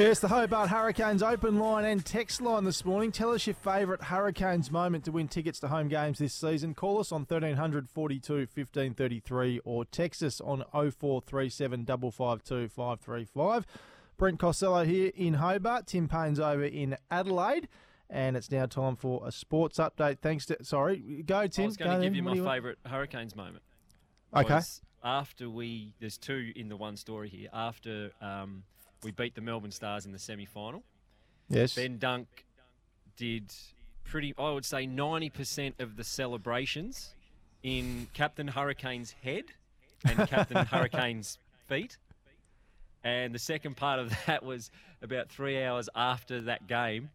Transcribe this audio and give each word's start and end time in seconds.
Yes, 0.00 0.18
the 0.18 0.28
Hobart 0.28 0.70
Hurricanes 0.70 1.22
open 1.22 1.58
line 1.58 1.84
and 1.84 2.02
text 2.02 2.40
line 2.40 2.64
this 2.64 2.86
morning. 2.86 3.12
Tell 3.12 3.34
us 3.34 3.46
your 3.46 3.52
favourite 3.52 4.04
Hurricanes 4.04 4.70
moment 4.70 5.04
to 5.04 5.12
win 5.12 5.28
tickets 5.28 5.60
to 5.60 5.68
home 5.68 5.88
games 5.88 6.18
this 6.18 6.32
season. 6.32 6.72
Call 6.72 7.00
us 7.00 7.12
on 7.12 7.26
1300 7.26 7.86
42 7.86 8.32
1533 8.54 9.60
or 9.62 9.84
text 9.84 10.22
us 10.22 10.40
on 10.40 10.64
0437 10.72 11.84
552 11.84 12.68
535. 12.68 13.66
Brent 14.16 14.38
Costello 14.38 14.86
here 14.86 15.12
in 15.14 15.34
Hobart. 15.34 15.86
Tim 15.88 16.08
Paine's 16.08 16.40
over 16.40 16.64
in 16.64 16.96
Adelaide. 17.10 17.68
And 18.08 18.38
it's 18.38 18.50
now 18.50 18.64
time 18.64 18.96
for 18.96 19.28
a 19.28 19.30
sports 19.30 19.76
update. 19.76 20.20
Thanks 20.20 20.46
to. 20.46 20.64
Sorry, 20.64 21.22
go, 21.26 21.46
Tim. 21.46 21.64
I 21.64 21.66
was 21.66 21.76
going 21.76 21.90
go 21.90 21.96
to 21.98 22.02
give 22.04 22.14
then. 22.14 22.24
you 22.24 22.24
What 22.24 22.38
my 22.38 22.54
favourite 22.54 22.78
Hurricanes 22.86 23.36
moment. 23.36 23.64
Okay. 24.34 24.60
After 25.04 25.50
we, 25.50 25.92
there's 26.00 26.16
two 26.16 26.52
in 26.56 26.70
the 26.70 26.76
one 26.78 26.96
story 26.96 27.28
here. 27.28 27.50
After 27.52 28.12
um, 28.22 28.62
we 29.02 29.10
beat 29.10 29.34
the 29.34 29.40
Melbourne 29.40 29.70
Stars 29.70 30.06
in 30.06 30.12
the 30.12 30.18
semi 30.18 30.44
final, 30.46 30.82
Yes. 31.48 31.74
Ben 31.74 31.98
Dunk 31.98 32.26
did 33.16 33.52
pretty, 34.04 34.34
I 34.38 34.50
would 34.50 34.64
say, 34.64 34.86
90% 34.86 35.80
of 35.80 35.96
the 35.96 36.04
celebrations 36.04 37.14
in 37.62 38.08
Captain 38.14 38.48
Hurricane's 38.48 39.14
head 39.22 39.44
and 40.04 40.16
Captain 40.28 40.64
Hurricane's 40.64 41.38
feet. 41.68 41.98
And 43.02 43.34
the 43.34 43.38
second 43.38 43.76
part 43.76 43.98
of 43.98 44.12
that 44.26 44.44
was 44.44 44.70
about 45.02 45.28
three 45.28 45.62
hours 45.62 45.88
after 45.94 46.40
that 46.42 46.66
game. 46.66 47.10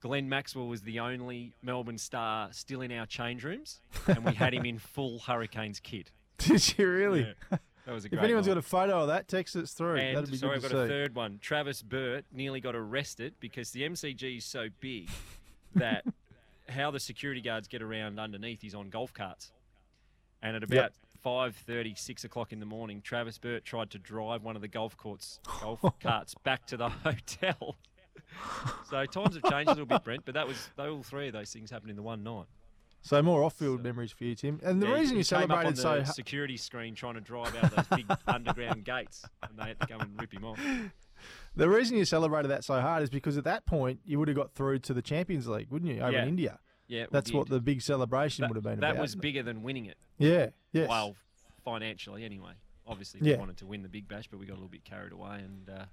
Glenn 0.00 0.28
Maxwell 0.28 0.68
was 0.68 0.82
the 0.82 1.00
only 1.00 1.52
Melbourne 1.62 1.98
star 1.98 2.48
still 2.52 2.80
in 2.82 2.92
our 2.92 3.06
change 3.06 3.42
rooms, 3.44 3.80
and 4.06 4.24
we 4.24 4.34
had 4.34 4.54
him 4.54 4.64
in 4.64 4.78
full 4.94 5.18
Hurricanes 5.18 5.80
kit. 5.80 6.10
Did 6.38 6.78
you 6.78 6.88
really? 6.88 7.34
Yeah, 7.50 7.58
that 7.86 7.92
was 7.94 8.04
a 8.04 8.08
great 8.08 8.18
If 8.18 8.24
anyone's 8.24 8.48
got 8.48 8.58
a 8.58 8.62
photo 8.62 9.02
of 9.02 9.08
that, 9.08 9.28
text 9.28 9.54
us 9.54 9.72
through. 9.72 9.96
And 9.96 10.16
That'd 10.16 10.30
be 10.30 10.36
sorry, 10.36 10.56
I've 10.56 10.62
good 10.62 10.72
got 10.72 10.76
to 10.78 10.82
a 10.82 10.88
third 10.88 11.14
one. 11.14 11.38
Travis 11.40 11.82
Burt 11.82 12.24
nearly 12.32 12.60
got 12.60 12.74
arrested 12.74 13.34
because 13.38 13.70
the 13.70 13.82
MCG 13.82 14.38
is 14.38 14.44
so 14.44 14.68
big 14.80 15.08
that 15.76 16.04
how 16.68 16.90
the 16.90 16.98
security 16.98 17.40
guards 17.40 17.68
get 17.68 17.82
around 17.82 18.18
underneath 18.18 18.64
is 18.64 18.74
on 18.74 18.90
golf 18.90 19.14
carts. 19.14 19.52
And 20.42 20.56
at 20.56 20.64
about 20.64 20.92
five 21.22 21.54
thirty, 21.54 21.94
six 21.94 22.24
o'clock 22.24 22.52
in 22.52 22.58
the 22.58 22.66
morning, 22.66 23.02
Travis 23.02 23.38
Burt 23.38 23.64
tried 23.64 23.90
to 23.90 23.98
drive 23.98 24.42
one 24.42 24.56
of 24.56 24.62
the 24.62 24.68
golf 24.68 24.96
courts 24.96 25.38
golf 25.60 25.80
carts 26.00 26.34
back 26.42 26.66
to 26.66 26.76
the 26.76 26.88
hotel. 27.04 27.76
so 28.90 29.06
times 29.06 29.36
have 29.36 29.50
changed 29.50 29.68
a 29.68 29.74
little 29.74 29.86
bit, 29.86 30.02
Brent, 30.02 30.24
but 30.24 30.34
that 30.34 30.48
was 30.48 30.70
all 30.76 31.04
three 31.04 31.28
of 31.28 31.32
those 31.32 31.52
things 31.52 31.70
happened 31.70 31.90
in 31.90 31.96
the 31.96 32.02
one 32.02 32.24
night. 32.24 32.46
So 33.06 33.22
more 33.22 33.44
off-field 33.44 33.84
memories 33.84 34.10
for 34.10 34.24
you, 34.24 34.34
Tim. 34.34 34.58
And 34.64 34.82
the 34.82 34.88
Yeah, 34.88 34.94
reason 34.94 35.14
you 35.14 35.20
on 35.20 35.24
celebrated 35.24 35.78
so 35.78 36.02
security 36.02 36.56
screen 36.56 36.96
trying 36.96 37.14
to 37.14 37.20
drive 37.20 37.54
out 37.54 37.70
those 37.76 37.86
big 37.86 38.06
underground 38.26 38.84
gates, 38.84 39.24
and 39.48 39.56
they 39.56 39.66
had 39.68 39.78
to 39.80 39.86
come 39.86 40.00
and 40.00 40.20
rip 40.20 40.32
him 40.32 40.44
off. 40.44 40.58
the 41.54 41.68
reason 41.68 41.96
you 41.96 42.04
celebrated 42.04 42.48
that 42.48 42.64
so 42.64 42.80
hard 42.80 43.04
is 43.04 43.08
because 43.10 43.38
at 43.38 43.44
that 43.44 43.64
point 43.64 44.00
you 44.04 44.18
would 44.18 44.26
have 44.26 44.36
got 44.36 44.52
through 44.54 44.80
to 44.80 44.92
the 44.92 45.02
Champions 45.02 45.46
League, 45.46 45.68
wouldn't 45.70 45.94
you, 45.94 46.00
over 46.00 46.10
Yeah. 46.10 46.22
in 46.22 46.28
India? 46.30 46.58
Yeah, 46.88 47.06
That's 47.12 47.32
what 47.32 47.48
the 47.48 47.60
big 47.60 47.80
celebration 47.80 48.42
that, 48.42 48.50
would 48.50 48.56
have 48.56 48.64
been 48.64 48.80
that 48.80 48.90
about. 48.92 49.02
was 49.02 49.14
bigger 49.14 49.44
than 49.44 49.62
winning 49.62 49.86
it. 49.86 49.98
Yeah. 50.18 50.48
Yes. 50.72 50.88
Well, 50.88 51.14
financially 51.64 52.24
anyway. 52.24 52.54
Obviously, 52.88 53.20
Yeah. 53.22 53.34
we 53.34 53.38
wanted 53.38 53.56
to 53.58 53.66
win 53.66 53.82
the 53.82 53.88
Big 53.88 54.08
Bash, 54.08 54.26
but 54.28 54.40
we 54.40 54.46
got 54.46 54.54
a 54.54 54.60
little 54.60 54.68
bit 54.68 54.84
carried 54.84 55.12
away 55.12 55.36
and 55.44 55.70
uh, 55.70 55.84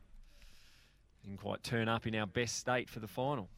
didn't 1.24 1.38
quite 1.40 1.62
turn 1.64 1.88
up 1.90 2.08
in 2.08 2.16
our 2.16 2.28
best 2.28 2.58
state 2.58 2.90
for 2.90 3.00
the 3.00 3.08
final. 3.08 3.50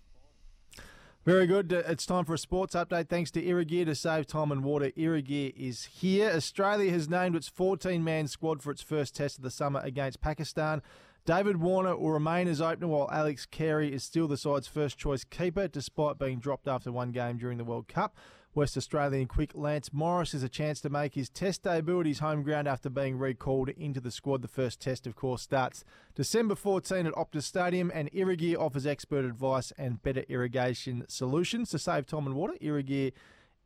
Very 1.26 1.48
good. 1.48 1.74
Uh, 1.74 1.82
It's 1.88 2.06
time 2.06 2.24
for 2.24 2.36
a 2.36 2.38
sports 2.38 2.76
update. 2.76 3.10
Thanks 3.10 3.32
to 3.32 3.42
Irrigear 3.42 3.86
to 3.86 3.96
save 3.96 4.28
time 4.28 4.52
and 4.52 4.64
water. 4.64 4.92
Irrigear 4.96 5.54
is 5.58 5.86
here. 5.86 6.30
Australia 6.30 6.92
has 6.92 7.10
named 7.10 7.36
its 7.36 7.50
14-man 7.50 8.28
squad 8.28 8.62
for 8.62 8.70
its 8.70 8.82
first 8.84 9.16
test 9.16 9.38
of 9.40 9.44
the 9.44 9.50
summer 9.50 9.80
against 9.84 10.22
Pakistan. 10.22 10.84
David 11.26 11.58
Warner 11.58 11.98
will 11.98 12.12
remain 12.12 12.48
as 12.48 12.62
opener 12.62 12.88
while 12.88 13.10
Alex 13.12 13.48
Carey 13.48 13.92
is 13.92 14.04
still 14.04 14.28
the 14.28 14.38
side's 14.38 14.68
first 14.68 15.00
choice 15.00 15.24
keeper 15.24 15.68
despite 15.68 16.20
being 16.20 16.38
dropped 16.38 16.68
after 16.68 16.92
one 16.92 17.12
game 17.12 17.38
during 17.38 17.58
the 17.58 17.64
World 17.64 17.88
Cup. 17.88 18.16
West 18.56 18.78
Australian 18.78 19.28
quick 19.28 19.52
Lance 19.54 19.92
Morris 19.92 20.32
has 20.32 20.42
a 20.42 20.48
chance 20.48 20.80
to 20.80 20.90
make 20.90 21.14
his 21.14 21.30
test 21.30 21.64
debut 21.64 22.00
at 22.00 22.06
his 22.06 22.20
home 22.20 22.42
ground 22.42 22.70
after 22.70 22.90
being 22.90 23.18
recalled 23.18 23.68
into 23.70 24.00
the 24.00 24.12
squad. 24.12 24.42
The 24.42 24.48
first 24.48 24.80
test, 24.80 25.06
of 25.06 25.14
course, 25.14 25.42
starts 25.42 25.84
December 26.16 26.56
14 26.56 27.06
at 27.06 27.14
Optus 27.14 27.44
Stadium, 27.44 27.92
and 27.94 28.10
Irrigear 28.14 28.58
offers 28.58 28.86
expert 28.86 29.26
advice 29.26 29.74
and 29.78 30.02
better 30.02 30.24
irrigation 30.30 31.04
solutions 31.10 31.70
to 31.72 31.80
save 31.80 32.06
time 32.06 32.26
and 32.26 32.36
water. 32.36 32.54
Irrigear 32.62 33.12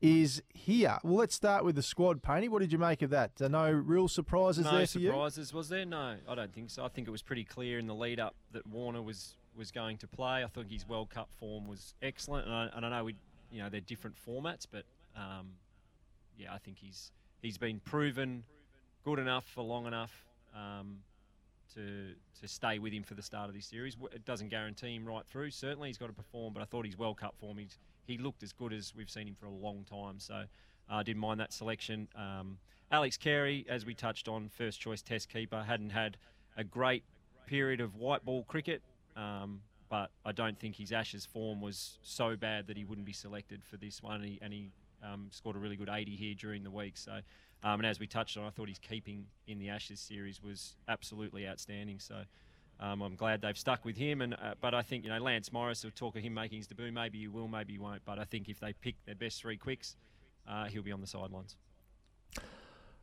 is 0.01 0.41
here. 0.55 0.97
Well, 1.03 1.17
let's 1.17 1.35
start 1.35 1.63
with 1.63 1.75
the 1.75 1.83
squad, 1.83 2.23
Paney. 2.23 2.49
What 2.49 2.61
did 2.61 2.71
you 2.71 2.79
make 2.79 3.03
of 3.03 3.11
that? 3.11 3.39
No 3.39 3.69
real 3.69 4.07
surprises 4.07 4.65
no 4.65 4.71
there 4.71 4.87
for 4.87 4.99
you? 4.99 5.09
surprises, 5.09 5.53
was 5.53 5.69
there? 5.69 5.85
No, 5.85 6.15
I 6.27 6.33
don't 6.33 6.53
think 6.53 6.71
so. 6.71 6.83
I 6.83 6.87
think 6.87 7.07
it 7.07 7.11
was 7.11 7.21
pretty 7.21 7.43
clear 7.43 7.77
in 7.77 7.85
the 7.85 7.95
lead 7.95 8.19
up 8.19 8.35
that 8.53 8.65
Warner 8.65 9.03
was 9.03 9.35
was 9.55 9.71
going 9.71 9.97
to 9.97 10.07
play. 10.07 10.43
I 10.43 10.47
think 10.47 10.71
his 10.71 10.87
World 10.87 11.09
Cup 11.09 11.29
form 11.37 11.67
was 11.67 11.93
excellent, 12.01 12.47
and 12.47 12.55
I, 12.55 12.69
and 12.73 12.85
I 12.85 12.89
know 12.89 13.03
we, 13.03 13.15
you 13.51 13.61
know, 13.61 13.69
they're 13.69 13.81
different 13.81 14.15
formats, 14.15 14.65
but 14.69 14.83
um, 15.15 15.51
yeah, 16.37 16.53
I 16.53 16.57
think 16.57 16.77
he's 16.77 17.11
he's 17.41 17.57
been 17.57 17.79
proven 17.79 18.43
good 19.03 19.19
enough 19.19 19.45
for 19.45 19.63
long 19.63 19.87
enough 19.87 20.25
um, 20.55 20.97
to 21.73 22.13
to 22.41 22.47
stay 22.47 22.79
with 22.79 22.93
him 22.93 23.03
for 23.03 23.13
the 23.13 23.21
start 23.21 23.49
of 23.49 23.55
this 23.55 23.65
series. 23.65 23.97
It 24.13 24.25
doesn't 24.25 24.49
guarantee 24.49 24.95
him 24.95 25.05
right 25.05 25.25
through. 25.25 25.51
Certainly, 25.51 25.89
he's 25.89 25.97
got 25.97 26.07
to 26.07 26.13
perform, 26.13 26.53
but 26.53 26.61
I 26.61 26.65
thought 26.65 26.85
his 26.85 26.97
World 26.97 27.17
Cup 27.17 27.35
form, 27.39 27.57
he's, 27.57 27.77
he 28.05 28.17
looked 28.17 28.43
as 28.43 28.53
good 28.53 28.73
as 28.73 28.93
we've 28.95 29.09
seen 29.09 29.27
him 29.27 29.35
for 29.39 29.45
a 29.45 29.51
long 29.51 29.85
time. 29.89 30.19
So 30.19 30.43
I 30.89 31.03
didn't 31.03 31.21
mind 31.21 31.39
that 31.39 31.53
selection. 31.53 32.07
Um, 32.15 32.57
Alex 32.91 33.17
Carey, 33.17 33.65
as 33.69 33.85
we 33.85 33.93
touched 33.93 34.27
on, 34.27 34.49
first 34.49 34.79
choice 34.79 35.01
Test 35.01 35.29
keeper, 35.29 35.61
hadn't 35.61 35.91
had 35.91 36.17
a 36.57 36.63
great 36.63 37.03
period 37.45 37.81
of 37.81 37.95
white 37.95 38.25
ball 38.25 38.43
cricket. 38.43 38.81
Um, 39.15 39.61
but 39.89 40.11
I 40.23 40.31
don't 40.31 40.57
think 40.57 40.75
his 40.75 40.91
Ashes 40.91 41.25
form 41.25 41.61
was 41.61 41.97
so 42.03 42.35
bad 42.35 42.67
that 42.67 42.77
he 42.77 42.85
wouldn't 42.85 43.05
be 43.05 43.13
selected 43.13 43.63
for 43.63 43.77
this 43.77 44.03
one. 44.03 44.15
And 44.15 44.25
he, 44.25 44.39
and 44.41 44.53
he 44.53 44.71
um, 45.03 45.27
scored 45.31 45.55
a 45.55 45.59
really 45.59 45.75
good 45.75 45.89
80 45.91 46.15
here 46.15 46.35
during 46.35 46.63
the 46.63 46.71
week. 46.71 46.95
So, 46.95 47.19
um, 47.63 47.79
and 47.79 47.85
as 47.85 47.99
we 47.99 48.07
touched 48.07 48.37
on, 48.37 48.45
I 48.45 48.51
thought 48.51 48.69
his 48.69 48.79
keeping 48.79 49.25
in 49.47 49.59
the 49.59 49.69
Ashes 49.69 49.99
series 49.99 50.41
was 50.43 50.75
absolutely 50.87 51.47
outstanding. 51.47 51.99
So, 51.99 52.21
um, 52.79 53.01
I'm 53.01 53.15
glad 53.15 53.41
they've 53.41 53.57
stuck 53.57 53.83
with 53.83 53.97
him. 53.97 54.21
And 54.21 54.35
uh, 54.35 54.53
but 54.61 54.73
I 54.73 54.81
think 54.81 55.03
you 55.03 55.09
know 55.09 55.19
Lance 55.19 55.51
Morris 55.51 55.83
will 55.83 55.91
talk 55.91 56.15
of 56.15 56.23
him 56.23 56.33
making 56.33 56.59
his 56.59 56.67
debut. 56.67 56.91
Maybe 56.91 57.19
he 57.19 57.27
will, 57.27 57.47
maybe 57.47 57.73
he 57.73 57.79
won't. 57.79 58.05
But 58.05 58.19
I 58.19 58.23
think 58.23 58.47
if 58.47 58.59
they 58.59 58.73
pick 58.73 58.95
their 59.05 59.15
best 59.15 59.41
three 59.41 59.57
quicks, 59.57 59.95
uh, 60.47 60.65
he'll 60.65 60.83
be 60.83 60.91
on 60.91 61.01
the 61.01 61.07
sidelines. 61.07 61.57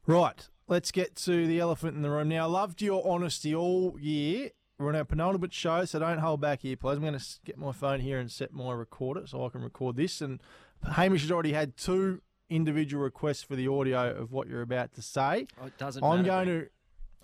Right, 0.07 0.49
let's 0.69 0.93
get 0.93 1.17
to 1.17 1.47
the 1.49 1.59
elephant 1.59 1.97
in 1.97 2.03
the 2.03 2.11
room. 2.11 2.29
Now, 2.29 2.45
I 2.45 2.47
loved 2.47 2.81
your 2.81 3.07
honesty 3.07 3.55
all 3.55 3.97
year. 3.99 4.51
We're 4.79 4.89
on 4.91 4.97
our 4.97 5.05
penultimate 5.05 5.55
show, 5.55 5.87
so 5.87 5.99
don't 5.99 6.19
hold 6.19 6.43
back 6.43 6.61
here, 6.61 6.77
please. 6.77 6.97
I'm 6.97 7.01
going 7.01 7.19
to 7.19 7.25
get 7.47 7.57
my 7.57 7.73
phone 7.73 8.01
here 8.01 8.19
and 8.19 8.31
set 8.31 8.53
my 8.53 8.73
recorder 8.75 9.27
so 9.27 9.47
I 9.47 9.49
can 9.49 9.63
record 9.63 9.97
this. 9.97 10.21
And 10.21 10.39
Hamish 10.93 11.23
has 11.23 11.31
already 11.31 11.55
had 11.55 11.79
two 11.79 12.21
individual 12.51 13.03
requests 13.03 13.43
for 13.43 13.57
the 13.57 13.69
audio 13.69 14.11
of 14.15 14.33
what 14.33 14.49
you're 14.49 14.61
about 14.61 14.93
to 14.95 15.03
say. 15.03 15.47
Oh, 15.63 15.67
it 15.67 15.79
doesn't 15.79 16.05
I'm 16.05 16.23
going 16.25 16.47
Brent. 16.49 16.69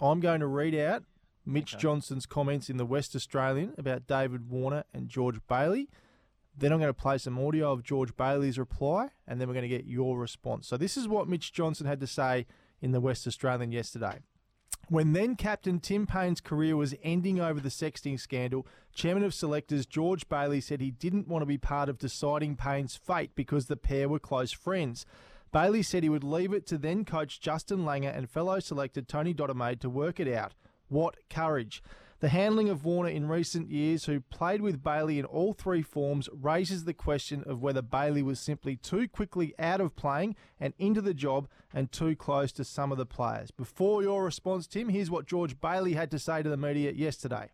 to, 0.01 0.05
I'm 0.05 0.21
going 0.21 0.41
to 0.41 0.47
read 0.47 0.75
out 0.75 1.05
Mitch 1.45 1.75
Okay. 1.75 1.83
Johnson's 1.83 2.25
comments 2.25 2.71
in 2.71 2.79
the 2.79 2.87
West 2.87 3.15
Australian 3.15 3.75
about 3.77 4.07
David 4.07 4.49
Warner 4.49 4.85
and 4.95 5.09
George 5.11 5.39
Bailey. 5.47 5.91
Then 6.57 6.73
I'm 6.73 6.79
going 6.79 6.89
to 6.89 6.95
play 6.95 7.19
some 7.19 7.39
audio 7.39 7.71
of 7.71 7.83
George 7.83 8.17
Bailey's 8.17 8.59
reply, 8.59 9.09
and 9.29 9.39
then 9.39 9.49
we're 9.49 9.55
going 9.55 9.63
to 9.63 9.69
get 9.69 9.85
your 9.85 10.19
response. 10.19 10.69
So 10.69 10.79
this 10.79 10.97
is 10.97 11.07
what 11.07 11.29
Mitch 11.29 11.53
Johnson 11.53 11.87
had 11.87 12.01
to 12.01 12.07
say 12.07 12.47
in 12.81 12.93
the 12.93 13.01
West 13.01 13.27
Australian 13.27 13.73
yesterday. 13.73 14.21
When 14.89 15.13
then 15.13 15.37
captain 15.37 15.81
Tim 15.81 16.07
Paine's 16.07 16.41
career 16.41 16.77
was 16.77 16.95
ending 17.03 17.41
over 17.41 17.61
the 17.61 17.69
sexting 17.69 18.19
scandal, 18.19 18.67
chairman 18.93 19.25
of 19.25 19.33
selectors 19.33 19.87
George 19.87 20.29
Bailey 20.29 20.61
said 20.61 20.81
he 20.81 20.91
didn't 20.91 21.29
want 21.29 21.43
to 21.43 21.47
be 21.47 21.57
part 21.57 21.89
of 21.89 21.99
deciding 21.99 22.57
Paine's 22.57 22.97
fate 22.97 23.31
because 23.35 23.67
the 23.67 23.77
pair 23.77 24.09
were 24.09 24.19
close 24.19 24.53
friends. 24.53 25.07
Bailey 25.53 25.83
said 25.83 26.03
he 26.03 26.09
would 26.09 26.25
leave 26.25 26.53
it 26.53 26.67
to 26.67 26.79
then 26.79 27.05
coach 27.05 27.41
Justin 27.41 27.85
Langer 27.85 28.17
and 28.17 28.29
fellow 28.29 28.59
selector 28.59 29.03
Tony 29.03 29.33
Dodemaide 29.33 29.81
to 29.81 29.91
work 29.91 30.19
it 30.19 30.29
out. 30.29 30.53
What 30.89 31.17
courage! 31.31 31.83
The 32.23 32.29
handling 32.29 32.69
of 32.69 32.85
Warner 32.85 33.09
in 33.11 33.27
recent 33.27 33.69
years, 33.69 34.05
who 34.05 34.21
played 34.21 34.61
with 34.61 34.81
Bailey 34.81 35.19
in 35.19 35.25
all 35.25 35.53
three 35.53 35.83
forms, 35.83 36.29
raises 36.33 36.85
the 36.85 36.95
question 36.95 37.43
of 37.47 37.61
whether 37.61 37.83
Bailey 37.83 38.23
was 38.23 38.39
simply 38.39 38.77
too 38.77 39.09
quickly 39.09 39.57
out 39.59 39.81
of 39.81 39.97
playing 39.97 40.37
and 40.61 40.73
into 40.79 41.01
the 41.01 41.15
job 41.15 41.49
and 41.75 41.91
too 41.91 42.15
close 42.15 42.53
to 42.53 42.63
some 42.63 42.93
of 42.93 42.99
the 42.99 43.05
players. 43.05 43.51
Before 43.51 44.05
your 44.05 44.25
response, 44.25 44.69
Tim, 44.69 44.89
here's 44.89 45.11
what 45.11 45.27
George 45.27 45.61
Bailey 45.61 45.95
had 45.95 46.13
to 46.13 46.19
say 46.21 46.45
to 46.45 46.49
the 46.49 46.57
media 46.57 46.93
yesterday. 46.93 47.51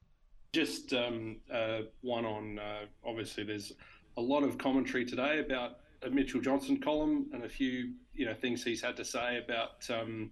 Just 0.53 0.93
um, 0.93 1.39
uh, 1.51 1.79
one 2.03 2.27
on 2.27 2.59
uh, 2.59 2.81
obviously, 3.07 3.45
there's 3.45 3.73
a 4.19 4.21
lot 4.21 4.43
of 4.43 4.59
commentary 4.59 5.07
today 5.07 5.39
about 5.39 5.79
a 6.03 6.11
Mitchell 6.11 6.43
Johnson 6.43 6.79
column 6.79 7.31
and 7.33 7.43
a 7.43 7.49
few 7.49 7.95
you 8.13 8.27
know 8.27 8.35
things 8.35 8.65
he's 8.65 8.83
had 8.83 8.99
to 8.99 9.05
say 9.07 9.39
about. 9.39 9.89
Um, 9.89 10.31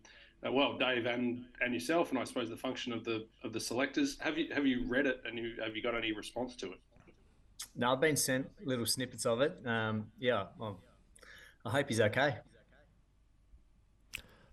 well, 0.53 0.77
Dave 0.77 1.07
and 1.07 1.45
and 1.61 1.73
yourself, 1.73 2.11
and 2.11 2.19
I 2.19 2.25
suppose 2.25 2.51
the 2.51 2.57
function 2.57 2.93
of 2.93 3.05
the 3.05 3.27
of 3.43 3.53
the 3.53 3.61
selectors. 3.61 4.19
Have 4.21 4.39
you 4.39 4.49
have 4.55 4.67
you 4.67 4.85
read 4.87 5.07
it, 5.07 5.23
and 5.25 5.39
you, 5.39 5.55
have 5.65 5.77
you 5.77 5.83
got 5.83 5.95
any 5.95 6.13
response 6.13 6.57
to 6.57 6.73
it? 6.73 6.81
No, 7.75 7.93
I've 7.93 8.01
been 8.01 8.17
sent 8.17 8.49
little 8.65 8.87
snippets 8.87 9.27
of 9.27 9.41
it. 9.41 9.59
Um, 9.65 10.07
yeah, 10.19 10.47
well, 10.59 10.79
I 11.65 11.71
hope 11.71 11.89
he's 11.89 12.01
okay. 12.01 12.37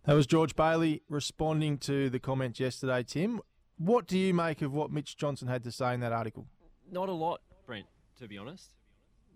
That 0.06 0.14
was 0.14 0.28
George 0.28 0.56
Bailey 0.56 1.02
responding 1.08 1.78
to 1.80 2.10
the 2.10 2.20
comments 2.20 2.60
yesterday, 2.60 3.04
Tim. 3.04 3.40
What 3.78 4.06
do 4.06 4.18
you 4.18 4.34
make 4.34 4.62
of 4.62 4.74
what 4.74 4.92
Mitch 4.92 5.16
Johnson 5.16 5.48
had 5.48 5.64
to 5.64 5.72
say 5.72 5.94
in 5.94 6.02
that 6.02 6.12
article? 6.12 6.46
Not 6.92 7.08
a 7.10 7.14
lot, 7.14 7.42
Brent, 7.66 7.86
to 8.20 8.28
be 8.28 8.38
honest. 8.38 8.70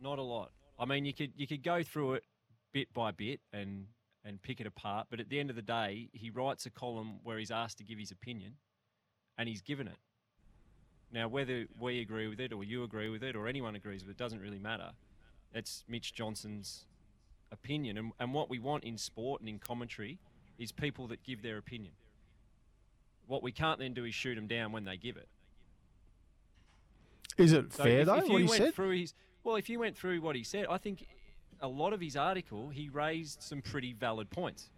Not 0.02 0.20
a 0.20 0.24
lot. 0.24 0.52
I 0.78 0.86
mean, 0.86 1.06
you 1.06 1.14
could 1.14 1.32
you 1.36 1.48
could 1.48 1.64
go 1.64 1.84
through 1.84 2.16
it 2.16 2.24
bit 2.74 2.94
by 2.94 3.12
bit 3.12 3.40
and 3.54 3.86
and 4.28 4.42
pick 4.42 4.60
it 4.60 4.68
apart. 4.68 5.08
But 5.10 5.20
at 5.20 5.30
the 5.30 5.40
end 5.40 5.50
of 5.50 5.56
the 5.56 5.62
day, 5.62 6.10
he 6.12 6.30
writes 6.30 6.66
a 6.66 6.70
column 6.70 7.20
where 7.24 7.38
he's 7.38 7.52
asked 7.52 7.78
to 7.78 7.84
give 7.84 7.98
his 7.98 8.12
opinion, 8.12 8.56
and 9.38 9.48
he's 9.48 9.62
given 9.62 9.88
it. 9.88 9.98
Now, 11.12 11.30
whether 11.30 11.66
we 11.80 12.02
agree 12.02 12.28
with 12.28 12.42
it 12.42 12.52
or 12.52 12.64
you 12.66 12.84
agree 12.84 13.08
with 13.08 13.24
it 13.24 13.36
or 13.36 13.48
anyone 13.48 13.76
agrees 13.76 14.04
with 14.04 14.12
it 14.12 14.18
doesn't 14.18 14.42
really 14.42 14.60
matter. 14.60 14.92
It's 15.54 15.86
Mitch 15.88 16.14
Johnson's 16.14 16.84
opinion. 17.50 17.98
And, 17.98 18.12
and 18.20 18.34
what 18.34 18.50
we 18.50 18.60
want 18.60 18.84
in 18.84 18.98
sport 18.98 19.40
and 19.40 19.48
in 19.48 19.58
commentary 19.58 20.20
is 20.60 20.74
people 20.74 21.08
that 21.08 21.24
give 21.24 21.42
their 21.42 21.58
opinion. 21.58 21.94
What 23.26 23.42
we 23.42 23.54
can't 23.54 23.80
then 23.80 23.94
do 23.94 24.04
is 24.04 24.14
shoot 24.14 24.36
them 24.36 24.48
down 24.48 24.74
when 24.74 24.84
they 24.84 24.98
give 24.98 25.16
it. 25.16 25.30
Is 27.38 27.54
it 27.54 27.72
so 27.72 27.84
fair, 27.84 28.00
if, 28.00 28.06
though, 28.08 28.16
if 28.16 28.28
what 28.28 28.42
he 28.42 28.48
said? 28.48 28.74
His, 28.76 29.14
well, 29.44 29.56
if 29.56 29.70
you 29.70 29.80
went 29.80 29.96
through 29.96 30.20
what 30.20 30.36
he 30.36 30.44
said, 30.44 30.66
I 30.70 30.78
think 30.78 31.06
a 31.62 31.68
lot 31.68 31.94
of 31.94 32.02
his 32.02 32.16
article, 32.16 32.70
he 32.70 32.90
raised 32.90 33.42
some 33.42 33.62
pretty 33.62 33.94
valid 33.94 34.30
points. 34.30 34.70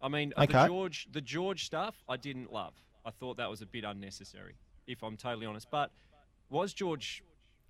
I 0.00 0.08
mean, 0.08 0.32
okay. 0.36 0.46
the 0.46 0.66
George, 0.66 1.08
the 1.12 1.20
George 1.20 1.64
stuff, 1.64 1.96
I 2.08 2.16
didn't 2.16 2.52
love. 2.52 2.74
I 3.04 3.10
thought 3.10 3.36
that 3.38 3.50
was 3.50 3.62
a 3.62 3.66
bit 3.66 3.84
unnecessary, 3.84 4.54
if 4.86 5.02
I'm 5.02 5.16
totally 5.16 5.46
honest. 5.46 5.68
But 5.70 5.90
was 6.50 6.72
George 6.72 7.22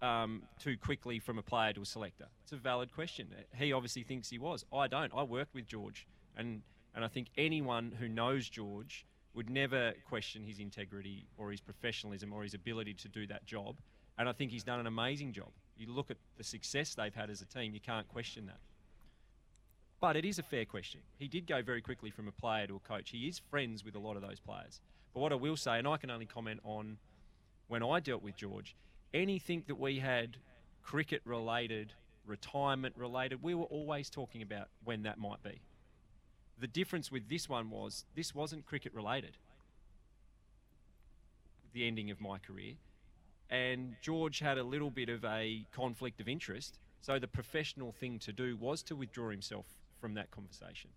um, 0.02 0.42
too 0.58 0.76
quickly 0.76 1.18
from 1.18 1.38
a 1.38 1.42
player 1.42 1.72
to 1.72 1.82
a 1.82 1.86
selector? 1.86 2.26
It's 2.42 2.52
a 2.52 2.56
valid 2.56 2.92
question. 2.92 3.28
He 3.54 3.72
obviously 3.72 4.02
thinks 4.02 4.28
he 4.28 4.38
was. 4.38 4.64
I 4.72 4.88
don't. 4.88 5.12
I 5.14 5.22
worked 5.22 5.54
with 5.54 5.66
George, 5.66 6.06
and 6.36 6.62
and 6.94 7.04
I 7.04 7.08
think 7.08 7.28
anyone 7.36 7.92
who 7.98 8.08
knows 8.08 8.48
George 8.48 9.06
would 9.34 9.48
never 9.48 9.92
question 10.08 10.42
his 10.42 10.58
integrity 10.58 11.26
or 11.36 11.50
his 11.50 11.60
professionalism 11.60 12.32
or 12.32 12.42
his 12.42 12.54
ability 12.54 12.94
to 12.94 13.08
do 13.08 13.26
that 13.28 13.46
job. 13.46 13.76
And 14.18 14.28
I 14.28 14.32
think 14.32 14.50
he's 14.50 14.64
done 14.64 14.80
an 14.80 14.86
amazing 14.86 15.32
job. 15.32 15.50
You 15.78 15.92
look 15.92 16.10
at 16.10 16.16
the 16.36 16.44
success 16.44 16.94
they've 16.94 17.14
had 17.14 17.30
as 17.30 17.40
a 17.40 17.46
team, 17.46 17.72
you 17.72 17.80
can't 17.80 18.08
question 18.08 18.46
that. 18.46 18.58
But 20.00 20.16
it 20.16 20.24
is 20.24 20.38
a 20.38 20.42
fair 20.42 20.64
question. 20.64 21.00
He 21.18 21.28
did 21.28 21.46
go 21.46 21.62
very 21.62 21.80
quickly 21.80 22.10
from 22.10 22.28
a 22.28 22.32
player 22.32 22.66
to 22.66 22.76
a 22.76 22.80
coach. 22.80 23.10
He 23.10 23.28
is 23.28 23.40
friends 23.50 23.84
with 23.84 23.94
a 23.94 23.98
lot 23.98 24.16
of 24.16 24.22
those 24.22 24.40
players. 24.40 24.80
But 25.14 25.20
what 25.20 25.32
I 25.32 25.36
will 25.36 25.56
say, 25.56 25.78
and 25.78 25.86
I 25.86 25.96
can 25.96 26.10
only 26.10 26.26
comment 26.26 26.60
on 26.64 26.98
when 27.68 27.82
I 27.82 28.00
dealt 28.00 28.22
with 28.22 28.36
George, 28.36 28.76
anything 29.14 29.64
that 29.66 29.78
we 29.78 29.98
had 29.98 30.36
cricket 30.82 31.22
related, 31.24 31.92
retirement 32.26 32.94
related, 32.96 33.42
we 33.42 33.54
were 33.54 33.64
always 33.64 34.10
talking 34.10 34.42
about 34.42 34.68
when 34.84 35.02
that 35.02 35.18
might 35.18 35.42
be. 35.42 35.60
The 36.60 36.66
difference 36.66 37.10
with 37.12 37.28
this 37.28 37.48
one 37.48 37.70
was 37.70 38.04
this 38.16 38.34
wasn't 38.34 38.66
cricket 38.66 38.92
related. 38.94 39.36
The 41.72 41.86
ending 41.86 42.10
of 42.10 42.20
my 42.20 42.38
career 42.38 42.74
and 43.50 43.94
George 44.02 44.38
had 44.40 44.58
a 44.58 44.62
little 44.62 44.90
bit 44.90 45.08
of 45.08 45.24
a 45.24 45.66
conflict 45.72 46.20
of 46.20 46.28
interest. 46.28 46.78
So 47.00 47.18
the 47.18 47.28
professional 47.28 47.92
thing 47.92 48.18
to 48.20 48.32
do 48.32 48.56
was 48.56 48.82
to 48.84 48.96
withdraw 48.96 49.30
himself 49.30 49.66
from 50.00 50.14
that 50.14 50.30
conversation. 50.30 50.90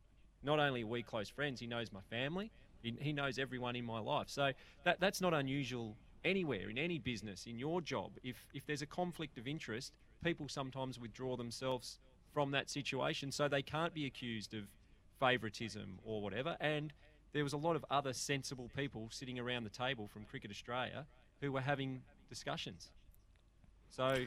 Not 0.44 0.60
only 0.60 0.84
are 0.84 0.88
we 0.88 1.04
close 1.04 1.30
friends, 1.30 1.60
he 1.60 1.68
knows 1.68 1.92
my 1.92 2.02
family, 2.10 2.52
he, 2.82 2.96
he 3.00 3.14
knows 3.14 3.38
everyone 3.38 3.76
in 3.76 3.86
my 3.86 4.00
life. 4.00 4.28
So 4.30 4.52
that, 4.84 5.00
that's 5.00 5.22
not 5.22 5.34
unusual 5.34 5.96
anywhere, 6.26 6.70
in 6.70 6.78
any 6.78 7.00
business, 7.00 7.46
in 7.46 7.58
your 7.58 7.82
job. 7.82 8.12
If, 8.24 8.36
if 8.54 8.66
there's 8.66 8.82
a 8.82 8.88
conflict 8.88 9.38
of 9.38 9.48
interest, 9.48 9.94
people 10.24 10.48
sometimes 10.50 11.00
withdraw 11.00 11.36
themselves 11.36 12.00
from 12.34 12.52
that 12.52 12.70
situation 12.70 13.32
so 13.32 13.48
they 13.48 13.62
can't 13.62 13.94
be 13.94 14.06
accused 14.06 14.54
of 14.54 14.64
favouritism 15.20 16.00
or 16.04 16.22
whatever. 16.22 16.58
And 16.60 16.94
there 17.34 17.44
was 17.44 17.54
a 17.54 17.58
lot 17.58 17.76
of 17.76 17.86
other 17.90 18.14
sensible 18.14 18.70
people 18.76 19.08
sitting 19.12 19.40
around 19.40 19.64
the 19.64 19.70
table 19.70 20.08
from 20.08 20.26
Cricket 20.26 20.52
Australia 20.52 21.06
who 21.42 21.52
were 21.52 21.62
having 21.62 22.02
discussions. 22.32 22.90
So 23.92 24.26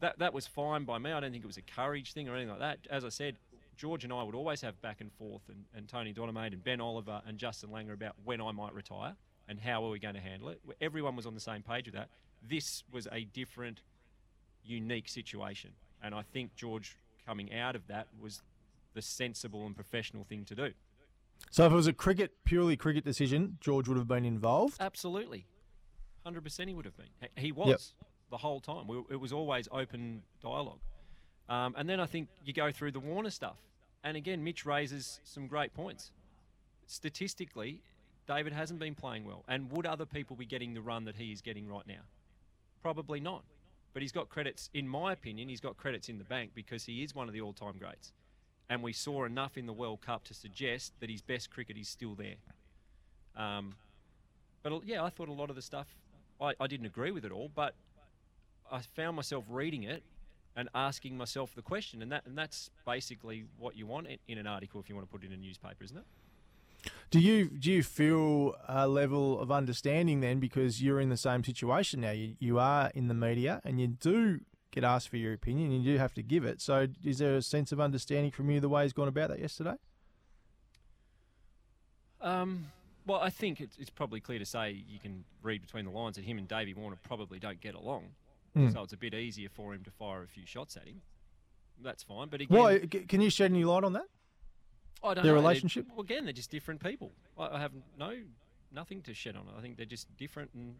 that 0.00 0.18
that 0.18 0.34
was 0.34 0.46
fine 0.46 0.84
by 0.84 0.98
me. 0.98 1.12
I 1.12 1.20
don't 1.20 1.30
think 1.30 1.44
it 1.44 1.46
was 1.46 1.56
a 1.56 1.62
courage 1.62 2.12
thing 2.12 2.28
or 2.28 2.34
anything 2.34 2.50
like 2.50 2.58
that. 2.58 2.78
As 2.90 3.04
I 3.04 3.08
said, 3.08 3.36
George 3.76 4.04
and 4.04 4.12
I 4.12 4.22
would 4.22 4.34
always 4.34 4.60
have 4.60 4.80
back 4.82 5.00
and 5.00 5.10
forth, 5.12 5.42
and, 5.48 5.64
and 5.74 5.88
Tony 5.88 6.12
Dodemaide 6.12 6.52
and 6.52 6.62
Ben 6.62 6.80
Oliver 6.80 7.22
and 7.26 7.38
Justin 7.38 7.70
Langer 7.70 7.94
about 7.94 8.16
when 8.24 8.40
I 8.40 8.50
might 8.52 8.74
retire 8.74 9.14
and 9.48 9.58
how 9.58 9.84
are 9.84 9.90
we 9.90 9.98
going 9.98 10.14
to 10.14 10.20
handle 10.20 10.50
it. 10.50 10.60
Everyone 10.80 11.16
was 11.16 11.24
on 11.26 11.34
the 11.34 11.40
same 11.40 11.62
page 11.62 11.86
with 11.86 11.94
that. 11.94 12.08
This 12.46 12.84
was 12.92 13.08
a 13.12 13.24
different, 13.24 13.80
unique 14.64 15.08
situation, 15.08 15.70
and 16.02 16.14
I 16.14 16.22
think 16.22 16.54
George 16.56 16.98
coming 17.24 17.54
out 17.54 17.76
of 17.76 17.86
that 17.86 18.08
was 18.20 18.42
the 18.94 19.02
sensible 19.02 19.64
and 19.64 19.74
professional 19.74 20.24
thing 20.24 20.44
to 20.46 20.54
do. 20.54 20.70
So 21.50 21.66
if 21.66 21.72
it 21.72 21.74
was 21.74 21.86
a 21.86 21.92
cricket, 21.92 22.32
purely 22.44 22.76
cricket 22.76 23.04
decision, 23.04 23.58
George 23.60 23.88
would 23.88 23.96
have 23.96 24.08
been 24.08 24.24
involved? 24.24 24.76
Absolutely. 24.80 25.46
100% 26.26 26.68
he 26.68 26.74
would 26.74 26.84
have 26.84 26.96
been. 26.96 27.06
He 27.36 27.52
was 27.52 27.68
yep. 27.68 27.80
the 28.30 28.36
whole 28.36 28.60
time. 28.60 28.86
it 29.10 29.20
was 29.20 29.32
always 29.32 29.68
open 29.72 30.22
dialogue. 30.42 30.80
Um, 31.48 31.74
and 31.76 31.88
then 31.88 32.00
I 32.00 32.06
think 32.06 32.28
you 32.44 32.52
go 32.52 32.70
through 32.70 32.92
the 32.92 33.00
Warner 33.00 33.30
stuff. 33.30 33.58
And 34.04 34.16
again, 34.16 34.42
Mitch 34.42 34.64
raises 34.64 35.20
some 35.24 35.46
great 35.46 35.74
points. 35.74 36.10
Statistically, 36.86 37.80
David 38.26 38.52
hasn't 38.52 38.80
been 38.80 38.94
playing 38.94 39.24
well. 39.24 39.44
And 39.48 39.70
would 39.72 39.86
other 39.86 40.06
people 40.06 40.36
be 40.36 40.46
getting 40.46 40.74
the 40.74 40.80
run 40.80 41.04
that 41.04 41.16
he 41.16 41.32
is 41.32 41.40
getting 41.40 41.68
right 41.68 41.86
now? 41.86 42.02
Probably 42.82 43.20
not. 43.20 43.44
But 43.92 44.02
he's 44.02 44.12
got 44.12 44.28
credits, 44.28 44.70
in 44.72 44.88
my 44.88 45.12
opinion, 45.12 45.48
he's 45.48 45.60
got 45.60 45.76
credits 45.76 46.08
in 46.08 46.18
the 46.18 46.24
bank 46.24 46.52
because 46.54 46.84
he 46.84 47.02
is 47.02 47.14
one 47.14 47.28
of 47.28 47.34
the 47.34 47.40
all 47.40 47.52
time 47.52 47.74
greats. 47.78 48.12
And 48.70 48.82
we 48.82 48.92
saw 48.92 49.24
enough 49.24 49.58
in 49.58 49.66
the 49.66 49.72
World 49.72 50.00
Cup 50.00 50.24
to 50.24 50.34
suggest 50.34 50.94
that 51.00 51.10
his 51.10 51.20
best 51.20 51.50
cricket 51.50 51.76
is 51.76 51.88
still 51.88 52.14
there. 52.14 52.36
Um, 53.36 53.74
but 54.62 54.86
yeah, 54.86 55.04
I 55.04 55.10
thought 55.10 55.28
a 55.28 55.32
lot 55.32 55.50
of 55.50 55.56
the 55.56 55.62
stuff 55.62 55.88
I, 56.42 56.54
I 56.60 56.66
didn't 56.66 56.86
agree 56.86 57.10
with 57.10 57.24
it 57.24 57.32
all, 57.32 57.50
but 57.54 57.74
I 58.70 58.80
found 58.80 59.16
myself 59.16 59.44
reading 59.48 59.84
it 59.84 60.02
and 60.56 60.68
asking 60.74 61.16
myself 61.16 61.54
the 61.54 61.62
question, 61.62 62.02
and 62.02 62.12
that 62.12 62.26
and 62.26 62.36
that's 62.36 62.70
basically 62.84 63.44
what 63.58 63.76
you 63.76 63.86
want 63.86 64.08
in 64.28 64.38
an 64.38 64.46
article 64.46 64.80
if 64.80 64.88
you 64.88 64.94
want 64.94 65.08
to 65.08 65.12
put 65.12 65.24
it 65.24 65.28
in 65.28 65.32
a 65.32 65.36
newspaper, 65.36 65.84
isn't 65.84 65.96
it? 65.96 66.04
Do 67.10 67.20
you 67.20 67.48
do 67.48 67.70
you 67.70 67.82
feel 67.82 68.56
a 68.68 68.88
level 68.88 69.40
of 69.40 69.52
understanding 69.52 70.20
then 70.20 70.40
because 70.40 70.82
you're 70.82 71.00
in 71.00 71.10
the 71.10 71.16
same 71.16 71.44
situation 71.44 72.00
now? 72.00 72.10
You 72.10 72.34
you 72.38 72.58
are 72.58 72.90
in 72.94 73.08
the 73.08 73.14
media 73.14 73.60
and 73.64 73.80
you 73.80 73.86
do 73.86 74.40
get 74.72 74.82
asked 74.84 75.08
for 75.08 75.18
your 75.18 75.32
opinion. 75.32 75.70
And 75.70 75.84
you 75.84 75.92
do 75.92 75.98
have 75.98 76.14
to 76.14 76.22
give 76.22 76.44
it. 76.44 76.60
So 76.60 76.88
is 77.04 77.18
there 77.18 77.36
a 77.36 77.42
sense 77.42 77.70
of 77.70 77.80
understanding 77.80 78.32
from 78.32 78.50
you 78.50 78.58
the 78.58 78.68
way 78.68 78.82
he's 78.82 78.92
gone 78.92 79.08
about 79.08 79.28
that 79.28 79.38
yesterday? 79.38 79.74
Um, 82.20 82.66
well, 83.06 83.20
I 83.20 83.30
think 83.30 83.60
it's, 83.60 83.76
it's, 83.78 83.90
probably 83.90 84.20
clear 84.20 84.38
to 84.38 84.44
say 84.44 84.84
you 84.88 84.98
can 84.98 85.24
read 85.42 85.62
between 85.62 85.84
the 85.84 85.90
lines 85.90 86.16
that 86.16 86.24
him 86.24 86.38
and 86.38 86.46
Davey 86.46 86.74
Warner 86.74 86.96
probably 87.02 87.38
don't 87.38 87.60
get 87.60 87.74
along. 87.74 88.10
Mm. 88.56 88.72
So 88.72 88.82
it's 88.82 88.92
a 88.92 88.96
bit 88.96 89.14
easier 89.14 89.48
for 89.48 89.74
him 89.74 89.82
to 89.84 89.90
fire 89.90 90.22
a 90.22 90.28
few 90.28 90.46
shots 90.46 90.76
at 90.76 90.86
him. 90.86 91.00
That's 91.82 92.02
fine. 92.02 92.28
But 92.28 92.40
again, 92.40 92.56
well, 92.56 92.78
can 93.08 93.20
you 93.20 93.30
shed 93.30 93.50
any 93.50 93.64
light 93.64 93.84
on 93.84 93.94
that? 93.94 94.06
I 95.02 95.14
don't 95.14 95.24
Their 95.24 95.34
know. 95.34 95.40
relationship? 95.40 95.86
They're, 95.86 95.96
well, 95.96 96.04
again, 96.04 96.24
they're 96.24 96.32
just 96.32 96.50
different 96.50 96.82
people. 96.82 97.12
I, 97.38 97.56
I, 97.56 97.60
have 97.60 97.72
no 97.98 98.14
nothing 98.70 99.02
to 99.02 99.14
shed 99.14 99.36
on 99.36 99.42
it. 99.48 99.54
I 99.58 99.60
think 99.60 99.76
they're 99.76 99.86
just 99.86 100.14
different. 100.16 100.50
And 100.54 100.74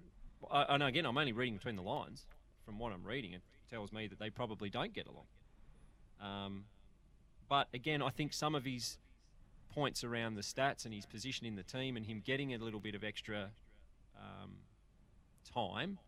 I, 0.51 0.77
know, 0.77 0.87
again, 0.87 1.07
I'm 1.07 1.19
only 1.19 1.33
reading 1.33 1.57
between 1.57 1.77
the 1.77 1.83
lines. 1.83 2.27
From 2.65 2.79
what 2.79 2.93
I'm 2.93 3.05
reading, 3.05 3.33
it 3.33 3.43
tells 3.69 3.93
me 3.93 4.07
that 4.07 4.21
they 4.21 4.31
probably 4.31 4.71
don't 4.71 4.93
get 4.93 5.09
along. 5.09 5.25
Um, 6.21 6.65
but 7.49 7.67
again, 7.75 8.01
I 8.01 8.11
think 8.11 8.33
some 8.33 8.55
of 8.55 8.65
his 8.65 8.99
points 9.75 10.05
around 10.05 10.35
the 10.35 10.43
stats 10.43 10.85
and 10.85 10.95
his 10.95 11.07
position 11.07 11.47
in 11.47 11.57
the 11.57 11.63
team 11.63 11.97
and 11.97 12.07
him 12.07 12.23
getting 12.25 12.55
a 12.55 12.59
little 12.59 12.81
bit 12.81 12.95
of 12.95 13.03
extra 13.05 13.51
um, 14.17 14.53
time 15.53 15.99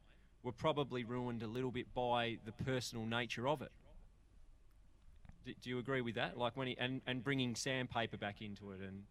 were 0.42 0.52
probably 0.52 1.04
ruined 1.04 1.42
a 1.42 1.47
little 1.47 1.71
bit 1.71 1.92
by 1.94 2.38
the 2.44 2.52
personal 2.64 3.06
nature 3.06 3.49
of 3.49 3.62
it. 3.62 3.73
Do, 5.44 5.52
do 5.62 5.71
you 5.71 5.78
agree 5.78 6.02
with 6.02 6.14
that? 6.16 6.37
Like 6.38 6.56
when 6.56 6.68
he 6.68 6.76
and, 6.78 7.00
and 7.06 7.25
bringing 7.25 7.54
sandpaper 7.54 8.16
back 8.16 8.42
into 8.42 8.73
it, 8.73 8.80
and 8.80 9.02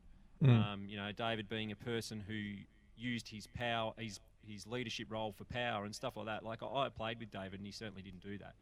mm. 0.44 0.74
um, 0.74 0.86
you 0.88 0.98
know 0.98 1.12
David 1.12 1.50
being 1.50 1.72
a 1.72 1.76
person 1.76 2.24
who 2.26 2.64
used 2.96 3.28
his 3.28 3.48
power, 3.48 3.94
his 3.98 4.20
his 4.48 4.68
leadership 4.68 5.08
role 5.10 5.32
for 5.32 5.46
power 5.46 5.86
and 5.86 5.94
stuff 5.94 6.16
like 6.16 6.28
that. 6.28 6.44
Like 6.44 6.62
I, 6.64 6.68
I 6.68 6.90
played 6.90 7.20
with 7.20 7.32
David, 7.32 7.60
and 7.60 7.66
he 7.66 7.72
certainly 7.72 8.02
didn't 8.02 8.22
do 8.22 8.38
that. 8.40 8.54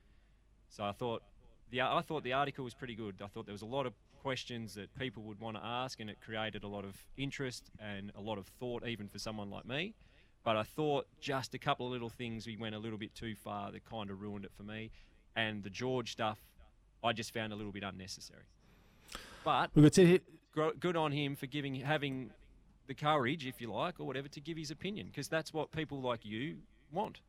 So 0.69 0.83
I 0.83 0.91
thought 0.91 1.24
the 1.69 1.81
I 1.81 2.01
thought 2.01 2.24
the 2.24 2.33
article 2.33 2.63
was 2.63 2.74
pretty 2.74 2.95
good. 2.95 3.15
I 3.24 3.27
thought 3.27 3.45
there 3.45 3.53
was 3.53 3.62
a 3.62 3.67
lot 3.67 3.86
of 3.86 3.93
questions 4.21 4.75
that 4.75 4.93
people 4.97 5.23
would 5.23 5.39
want 5.39 5.57
to 5.57 5.63
ask, 5.65 5.99
and 5.99 6.09
it 6.09 6.17
created 6.23 6.63
a 6.63 6.67
lot 6.67 6.85
of 6.85 6.95
interest 7.17 7.71
and 7.79 8.11
a 8.15 8.21
lot 8.21 8.37
of 8.37 8.45
thought, 8.59 8.85
even 8.87 9.07
for 9.07 9.17
someone 9.19 9.49
like 9.49 9.65
me. 9.65 9.93
But 10.43 10.55
I 10.57 10.63
thought 10.63 11.07
just 11.19 11.53
a 11.53 11.57
couple 11.59 11.85
of 11.87 11.91
little 11.91 12.09
things 12.09 12.45
we 12.45 12.55
went 12.57 12.75
a 12.75 12.79
little 12.79 12.97
bit 12.97 13.13
too 13.15 13.35
far 13.35 13.71
that 13.71 13.83
kind 13.85 14.09
of 14.09 14.21
ruined 14.21 14.45
it 14.45 14.51
for 14.55 14.63
me. 14.63 14.91
And 15.35 15.63
the 15.63 15.69
George 15.69 16.11
stuff, 16.11 16.39
I 17.03 17.13
just 17.13 17.33
found 17.33 17.51
a 17.53 17.55
little 17.55 17.71
bit 17.71 17.83
unnecessary. 17.83 18.43
But 19.43 19.71
We 19.75 19.81
could 19.83 19.95
sit 19.95 20.07
here. 20.07 20.19
gro- 20.53 20.73
good 20.79 20.95
on 20.95 21.11
him 21.11 21.35
for 21.35 21.47
giving 21.47 21.75
having 21.75 22.31
the 22.87 22.93
courage, 22.93 23.45
if 23.45 23.59
you 23.61 23.71
like, 23.71 23.99
or 23.99 24.05
whatever, 24.05 24.27
to 24.29 24.39
give 24.41 24.57
his 24.57 24.69
opinion 24.71 25.07
because 25.07 25.27
that's 25.27 25.53
what 25.53 25.71
people 25.71 26.01
like 26.01 26.25
you 26.25 26.57
want. 26.91 27.21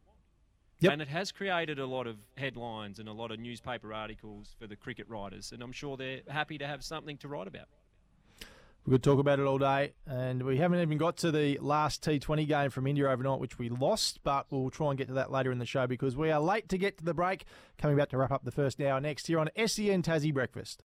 Yep. 0.83 0.93
And 0.93 1.03
it 1.03 1.09
has 1.09 1.31
created 1.31 1.79
a 1.79 1.87
lot 1.87 2.07
of 2.07 2.17
headlines 2.37 2.99
and 2.99 3.09
a 3.09 3.12
lot 3.12 3.31
of 3.31 3.39
newspaper 3.39 3.95
articles 3.95 4.57
for 4.59 4.67
the 4.67 4.75
cricket 4.75 5.09
writers, 5.09 5.53
and 5.53 5.62
I'm 5.62 5.73
sure 5.73 5.97
they're 5.97 6.23
happy 6.29 6.59
to 6.59 6.67
have 6.67 6.83
something 6.83 7.17
to 7.19 7.29
write 7.29 7.47
about. 7.47 7.67
We 8.85 8.91
could 8.91 9.05
talk 9.05 9.21
about 9.21 9.39
it 9.39 9.45
all 9.45 9.59
day, 9.59 9.93
and 10.09 10.43
we 10.43 10.57
haven't 10.57 10.81
even 10.81 10.99
got 10.99 11.17
to 11.19 11.31
the 11.31 11.57
last 11.59 12.03
T20 12.03 12.49
game 12.49 12.69
from 12.69 12.89
India 12.89 13.09
overnight, 13.09 13.39
which 13.39 13.57
we 13.57 13.69
lost, 13.69 14.19
but 14.25 14.47
we'll 14.51 14.71
try 14.71 14.89
and 14.89 14.99
get 14.99 15.07
to 15.07 15.15
that 15.15 15.31
later 15.31 15.53
in 15.53 15.61
the 15.61 15.67
show 15.67 15.87
because 15.87 16.17
we 16.17 16.33
are 16.33 16.41
late 16.41 16.69
to 16.71 16.79
get 16.79 16.99
to 16.99 17.05
the 17.05 17.15
break. 17.15 17.45
Coming 17.79 17.97
back 17.97 18.09
to 18.09 18.17
wrap 18.17 18.33
up 18.33 18.45
the 18.45 18.51
first 18.51 18.81
hour 18.81 19.01
next 19.01 19.29
here 19.29 19.39
on 19.39 19.51
SEN 19.57 20.03
Tassie 20.03 20.35
Breakfast. 20.35 20.81